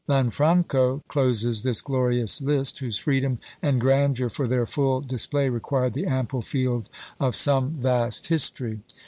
Lanfranco 0.09 1.03
closes 1.07 1.61
this 1.61 1.79
glorious 1.79 2.41
list, 2.41 2.79
whose 2.79 2.97
freedom 2.97 3.37
and 3.61 3.79
grandeur 3.79 4.29
for 4.29 4.47
their 4.47 4.65
full 4.65 5.01
display 5.01 5.47
required 5.47 5.93
the 5.93 6.07
ample 6.07 6.41
field 6.41 6.89
of 7.19 7.35
some 7.35 7.73
vast 7.73 8.25
history. 8.25 8.79